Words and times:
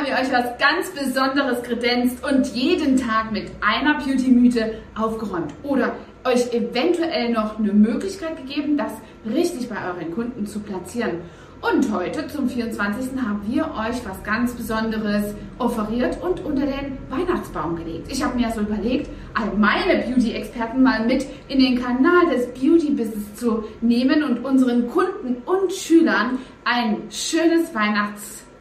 euch 0.00 0.32
was 0.32 0.58
ganz 0.58 0.90
Besonderes 0.90 1.62
kredenzt 1.62 2.24
und 2.24 2.46
jeden 2.54 2.96
Tag 2.96 3.30
mit 3.30 3.50
einer 3.60 3.94
Beauty-Mythe 3.94 4.78
aufgeräumt 4.94 5.52
oder 5.62 5.92
euch 6.24 6.52
eventuell 6.52 7.30
noch 7.30 7.58
eine 7.58 7.72
Möglichkeit 7.72 8.36
gegeben, 8.36 8.76
das 8.76 8.92
richtig 9.30 9.68
bei 9.68 9.76
euren 9.86 10.14
Kunden 10.14 10.46
zu 10.46 10.60
platzieren. 10.60 11.20
Und 11.60 11.92
heute 11.92 12.26
zum 12.26 12.48
24. 12.48 13.20
haben 13.20 13.42
wir 13.46 13.64
euch 13.66 14.04
was 14.04 14.22
ganz 14.24 14.52
Besonderes 14.52 15.34
offeriert 15.58 16.18
und 16.20 16.44
unter 16.44 16.66
den 16.66 16.98
Weihnachtsbaum 17.08 17.76
gelegt. 17.76 18.10
Ich 18.10 18.24
habe 18.24 18.36
mir 18.36 18.50
so 18.50 18.62
überlegt, 18.62 19.08
all 19.34 19.56
meine 19.56 20.02
Beauty-Experten 20.02 20.82
mal 20.82 21.06
mit 21.06 21.24
in 21.48 21.60
den 21.60 21.80
Kanal 21.80 22.26
des 22.34 22.48
Beauty-Business 22.54 23.36
zu 23.36 23.64
nehmen 23.80 24.24
und 24.24 24.44
unseren 24.44 24.88
Kunden 24.88 25.36
und 25.44 25.72
Schülern 25.72 26.38
ein 26.64 27.02
schönes 27.10 27.72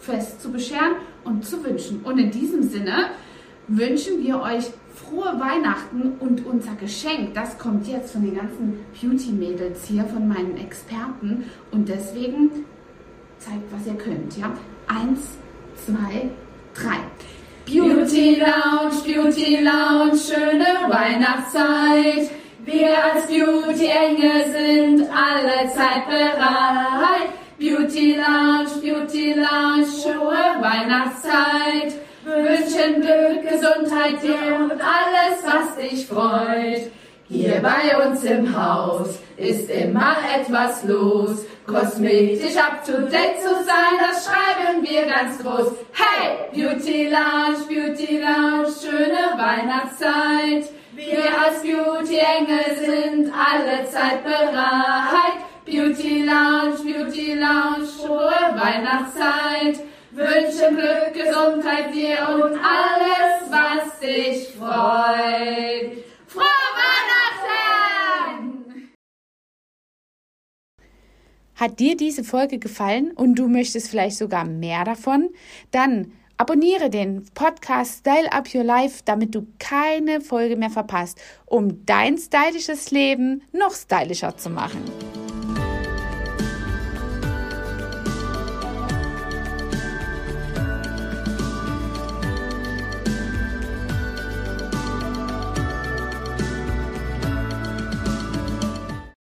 Weihnachtsfest 0.00 0.40
zu 0.40 0.50
bescheren 0.50 0.96
und 1.24 1.44
zu 1.44 1.62
wünschen. 1.64 2.00
Und 2.04 2.18
in 2.18 2.30
diesem 2.30 2.62
Sinne 2.62 3.10
wünschen 3.68 4.22
wir 4.24 4.40
euch 4.40 4.64
frohe 4.94 5.38
Weihnachten 5.38 6.14
und 6.18 6.44
unser 6.46 6.74
Geschenk, 6.74 7.34
das 7.34 7.58
kommt 7.58 7.86
jetzt 7.86 8.12
von 8.12 8.22
den 8.22 8.36
ganzen 8.36 8.80
Beauty-Mädels 9.00 9.86
hier, 9.86 10.04
von 10.04 10.28
meinen 10.28 10.56
Experten. 10.56 11.44
Und 11.70 11.88
deswegen 11.88 12.64
zeigt, 13.38 13.72
was 13.72 13.86
ihr 13.86 13.94
könnt. 13.94 14.36
Ja? 14.36 14.52
Eins, 14.88 15.20
zwei, 15.76 16.30
drei. 16.74 16.98
Beauty 17.66 18.36
Lounge, 18.40 18.96
Beauty 19.04 19.62
Lounge, 19.62 20.18
schöne 20.18 20.66
Weihnachtszeit. 20.88 22.30
Wir 22.64 23.04
als 23.04 23.26
Beauty-Engel 23.26 24.52
sind 24.52 25.08
allezeit 25.08 26.06
bereit. 26.06 27.30
Beauty 27.60 28.16
Lounge, 28.16 28.80
Beauty 28.80 29.34
Lounge, 29.34 29.84
schöne 29.84 30.62
Weihnachtszeit. 30.62 31.92
Wünschen 32.24 33.02
Glück, 33.02 33.42
Gesundheit 33.50 34.22
dir 34.22 34.56
und 34.56 34.72
alles, 34.72 35.44
was 35.44 35.76
dich 35.76 36.06
freut. 36.06 36.90
Hier 37.28 37.60
bei 37.60 38.06
uns 38.06 38.24
im 38.24 38.56
Haus 38.56 39.18
ist 39.36 39.68
immer 39.68 40.16
etwas 40.34 40.84
los. 40.84 41.44
Kosmetisch 41.66 42.56
up 42.56 42.82
to 42.82 42.92
date 43.02 43.42
zu 43.42 43.54
sein, 43.62 43.94
das 44.00 44.24
schreiben 44.24 44.82
wir 44.82 45.04
ganz 45.04 45.38
groß. 45.38 45.72
Hey, 45.92 46.48
Beauty 46.54 47.10
Lounge, 47.10 47.66
Beauty 47.68 48.20
Lounge, 48.20 48.68
schöne 48.80 49.36
Weihnachtszeit. 49.36 50.70
Wir 50.94 51.24
als 51.44 51.60
Beauty 51.60 52.16
Engel 52.16 52.74
sind 52.78 53.32
alle 53.34 53.86
Zeit 53.86 54.24
bereit. 54.24 55.29
Weihnachtszeit. 58.70 59.84
Wünsche 60.12 60.68
Glück, 60.74 61.12
Gesundheit 61.14 61.94
dir 61.94 62.18
und 62.34 62.58
alles, 62.58 63.48
was 63.48 64.00
dich 64.00 64.48
freut. 64.48 66.04
Frohe 66.26 66.44
Weihnachten! 66.76 68.08
Hat 71.54 71.78
dir 71.78 71.96
diese 71.96 72.24
Folge 72.24 72.58
gefallen 72.58 73.12
und 73.12 73.36
du 73.36 73.48
möchtest 73.48 73.90
vielleicht 73.90 74.16
sogar 74.16 74.44
mehr 74.44 74.84
davon? 74.84 75.30
Dann 75.70 76.12
abonniere 76.36 76.90
den 76.90 77.24
Podcast 77.34 78.00
Style 78.00 78.32
Up 78.32 78.52
Your 78.54 78.64
Life, 78.64 79.02
damit 79.04 79.34
du 79.34 79.46
keine 79.58 80.20
Folge 80.20 80.56
mehr 80.56 80.70
verpasst, 80.70 81.20
um 81.46 81.84
dein 81.86 82.18
stylisches 82.18 82.90
Leben 82.90 83.42
noch 83.52 83.74
stylischer 83.74 84.36
zu 84.36 84.50
machen. 84.50 84.82